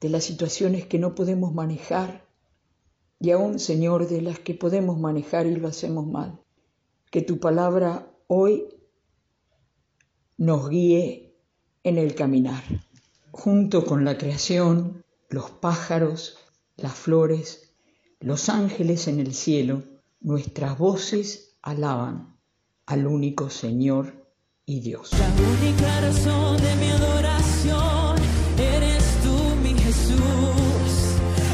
[0.00, 2.26] de las situaciones que no podemos manejar
[3.20, 6.40] y aún, Señor, de las que podemos manejar y lo hacemos mal.
[7.10, 8.64] Que tu palabra hoy
[10.38, 11.36] nos guíe
[11.84, 12.62] en el caminar.
[13.30, 16.38] Junto con la creación, los pájaros,
[16.76, 17.74] las flores,
[18.20, 19.82] los ángeles en el cielo,
[20.20, 22.38] nuestras voces alaban
[22.86, 24.26] al único Señor
[24.64, 25.10] y Dios.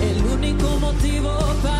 [0.00, 1.30] El único motivo
[1.62, 1.71] para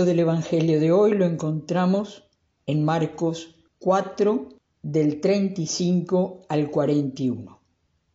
[0.00, 2.26] del Evangelio de hoy lo encontramos
[2.64, 4.48] en Marcos 4,
[4.80, 7.62] del 35 al 41.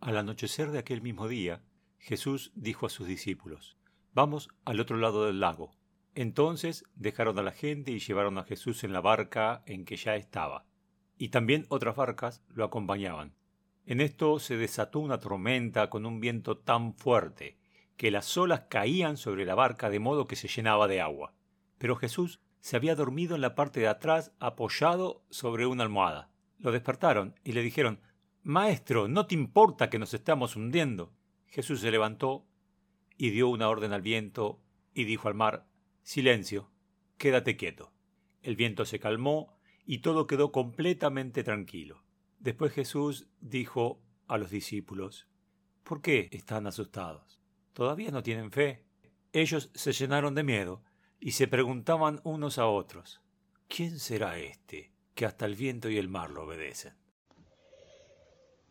[0.00, 1.62] Al anochecer de aquel mismo día,
[1.98, 3.76] Jesús dijo a sus discípulos,
[4.12, 5.70] Vamos al otro lado del lago.
[6.16, 10.16] Entonces dejaron a la gente y llevaron a Jesús en la barca en que ya
[10.16, 10.66] estaba.
[11.18, 13.36] Y también otras barcas lo acompañaban.
[13.86, 17.58] En esto se desató una tormenta con un viento tan fuerte
[17.96, 21.32] que las olas caían sobre la barca de modo que se llenaba de agua.
[21.80, 26.30] Pero Jesús se había dormido en la parte de atrás apoyado sobre una almohada.
[26.58, 28.00] Lo despertaron y le dijeron
[28.42, 31.10] Maestro, ¿no te importa que nos estamos hundiendo?
[31.46, 32.46] Jesús se levantó
[33.16, 34.60] y dio una orden al viento
[34.92, 35.66] y dijo al mar
[36.02, 36.70] Silencio,
[37.16, 37.94] quédate quieto.
[38.42, 39.56] El viento se calmó
[39.86, 42.04] y todo quedó completamente tranquilo.
[42.40, 45.28] Después Jesús dijo a los discípulos,
[45.82, 47.40] ¿por qué están asustados?
[47.72, 48.84] ¿Todavía no tienen fe?
[49.32, 50.82] Ellos se llenaron de miedo
[51.20, 53.20] y se preguntaban unos a otros,
[53.68, 56.94] ¿quién será este que hasta el viento y el mar lo obedecen?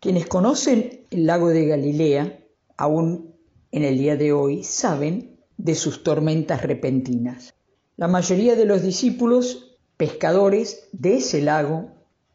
[0.00, 2.40] Quienes conocen el lago de Galilea,
[2.76, 3.34] aún
[3.70, 7.54] en el día de hoy, saben de sus tormentas repentinas.
[7.96, 11.90] La mayoría de los discípulos, pescadores de ese lago,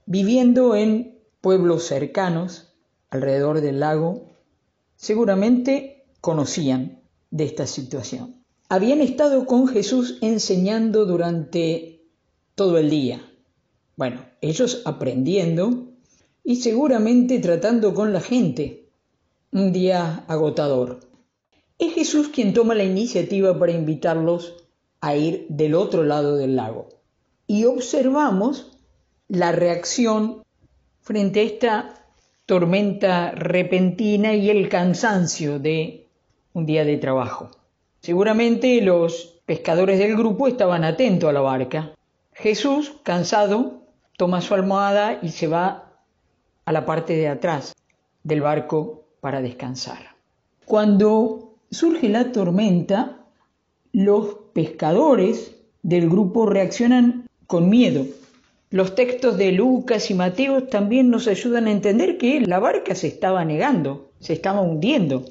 [0.05, 2.75] viviendo en pueblos cercanos
[3.09, 4.29] alrededor del lago,
[4.95, 7.01] seguramente conocían
[7.31, 8.42] de esta situación.
[8.75, 12.01] Habían estado con Jesús enseñando durante
[12.55, 13.21] todo el día.
[13.97, 15.89] Bueno, ellos aprendiendo
[16.43, 18.89] y seguramente tratando con la gente.
[19.51, 21.01] Un día agotador.
[21.77, 24.55] Es Jesús quien toma la iniciativa para invitarlos
[25.01, 26.89] a ir del otro lado del lago.
[27.45, 28.71] Y observamos
[29.27, 30.41] la reacción
[30.99, 32.07] frente a esta
[32.47, 36.07] tormenta repentina y el cansancio de
[36.53, 37.51] un día de trabajo.
[38.03, 41.93] Seguramente los pescadores del grupo estaban atentos a la barca.
[42.33, 43.83] Jesús, cansado,
[44.17, 45.93] toma su almohada y se va
[46.65, 47.73] a la parte de atrás
[48.21, 50.17] del barco para descansar.
[50.65, 53.19] Cuando surge la tormenta,
[53.93, 58.05] los pescadores del grupo reaccionan con miedo.
[58.69, 63.07] Los textos de Lucas y Mateo también nos ayudan a entender que la barca se
[63.07, 65.23] estaba negando, se estaba hundiendo.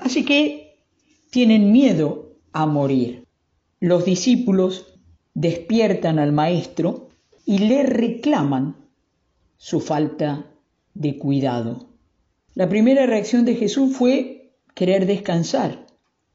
[0.00, 0.67] Así que
[1.30, 3.26] tienen miedo a morir.
[3.80, 4.98] Los discípulos
[5.34, 7.08] despiertan al maestro
[7.44, 8.76] y le reclaman
[9.56, 10.46] su falta
[10.94, 11.88] de cuidado.
[12.54, 15.86] La primera reacción de Jesús fue querer descansar.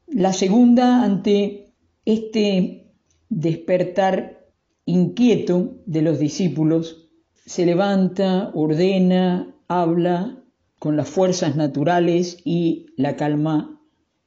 [0.06, 1.72] La segunda, ante
[2.04, 2.92] este
[3.28, 4.46] despertar
[4.86, 7.08] inquieto de los discípulos,
[7.46, 10.42] se levanta, ordena, habla
[10.78, 13.73] con las fuerzas naturales y la calma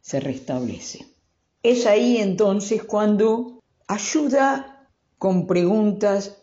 [0.07, 1.05] se restablece.
[1.63, 3.59] Es ahí entonces cuando
[3.89, 4.87] ayuda
[5.17, 6.41] con preguntas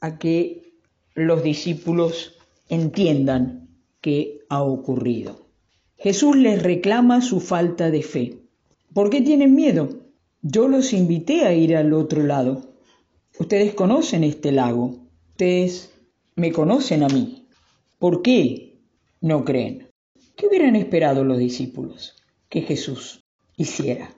[0.00, 0.72] a que
[1.14, 2.38] los discípulos
[2.70, 3.68] entiendan
[4.00, 5.44] qué ha ocurrido.
[5.98, 8.38] Jesús les reclama su falta de fe.
[8.94, 9.90] ¿Por qué tienen miedo?
[10.40, 12.72] Yo los invité a ir al otro lado.
[13.38, 14.96] Ustedes conocen este lago.
[15.28, 15.92] Ustedes
[16.34, 17.46] me conocen a mí.
[17.98, 18.78] ¿Por qué
[19.20, 19.88] no creen?
[20.34, 22.16] ¿Qué hubieran esperado los discípulos
[22.52, 23.24] que Jesús
[23.56, 24.14] hiciera?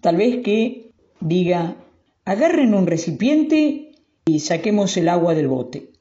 [0.00, 1.76] Tal vez que diga,
[2.24, 3.92] agarren un recipiente
[4.26, 5.92] y saquemos el agua del bote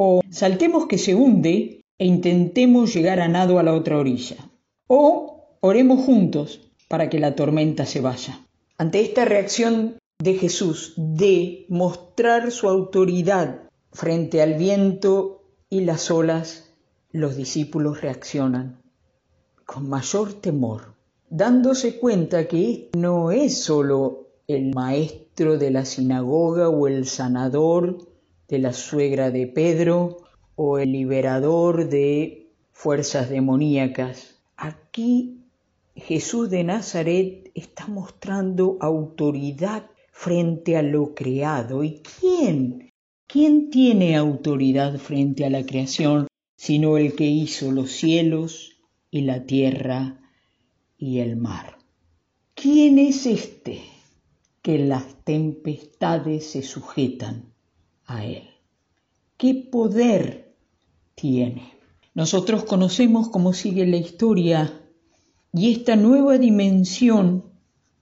[0.00, 4.36] o saltemos que se hunde e intentemos llegar a nado a la otra orilla.
[4.86, 8.46] O oremos juntos para que la tormenta se vaya.
[8.76, 16.72] Ante esta reacción de Jesús de mostrar su autoridad frente al viento y las olas,
[17.10, 18.80] los discípulos reaccionan
[19.66, 20.94] con mayor temor,
[21.30, 27.98] dándose cuenta que no es solo el maestro de la sinagoga o el sanador
[28.48, 30.18] de la suegra de Pedro
[30.56, 34.40] o el liberador de fuerzas demoníacas.
[34.56, 35.44] Aquí
[35.94, 41.84] Jesús de Nazaret está mostrando autoridad frente a lo creado.
[41.84, 42.90] ¿Y quién?
[43.26, 48.80] ¿Quién tiene autoridad frente a la creación sino el que hizo los cielos
[49.12, 50.27] y la tierra
[50.98, 51.78] y el mar?
[52.54, 53.82] ¿Quién es este
[54.68, 57.54] que las tempestades se sujetan
[58.04, 58.42] a Él.
[59.36, 60.54] ¿Qué poder
[61.14, 61.74] tiene?
[62.14, 64.82] Nosotros conocemos cómo sigue la historia
[65.52, 67.44] y esta nueva dimensión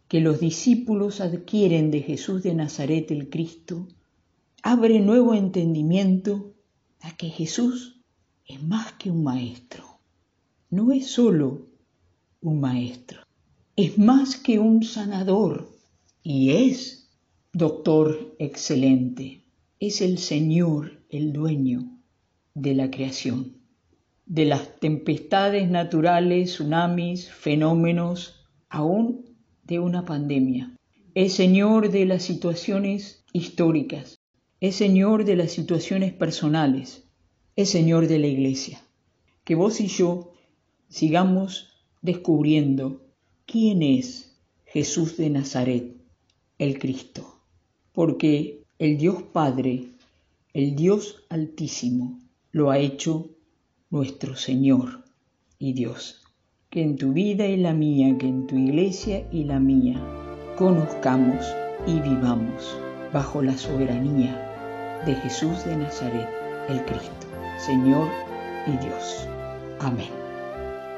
[0.08, 3.86] que los discípulos adquieren de Jesús de Nazaret el Cristo
[4.62, 6.54] abre nuevo entendimiento
[7.00, 8.00] a que Jesús
[8.46, 9.84] es más que un maestro.
[10.70, 11.65] No es solo
[12.40, 13.20] un maestro,
[13.76, 15.70] es más que un sanador
[16.22, 17.08] y es
[17.52, 19.44] doctor excelente.
[19.78, 22.00] Es el Señor el dueño
[22.54, 23.58] de la creación,
[24.24, 30.76] de las tempestades naturales, tsunamis, fenómenos, aún de una pandemia.
[31.14, 34.18] Es Señor de las situaciones históricas,
[34.60, 37.04] es Señor de las situaciones personales,
[37.56, 38.82] es Señor de la Iglesia.
[39.44, 40.32] Que vos y yo
[40.88, 43.00] sigamos descubriendo
[43.46, 45.96] quién es Jesús de Nazaret,
[46.58, 47.40] el Cristo,
[47.92, 49.88] porque el Dios Padre,
[50.52, 52.18] el Dios Altísimo,
[52.52, 53.30] lo ha hecho
[53.90, 55.04] nuestro Señor
[55.58, 56.22] y Dios.
[56.70, 60.02] Que en tu vida y la mía, que en tu iglesia y la mía,
[60.56, 61.44] conozcamos
[61.86, 62.76] y vivamos
[63.12, 66.28] bajo la soberanía de Jesús de Nazaret,
[66.68, 67.26] el Cristo.
[67.58, 68.08] Señor,
[68.66, 69.28] y Dios.
[69.80, 70.25] Amén.